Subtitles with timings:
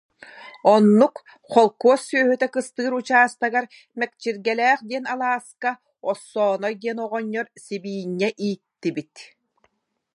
[0.73, 1.15] Оннук,
[1.51, 3.65] холкуос сүөһүтэ кыстыыр учаастагар,
[3.99, 5.69] Мэкчиргэлээх диэн алааска
[6.11, 9.15] Оссооной диэн оҕонньор сибиинньэ ииттибит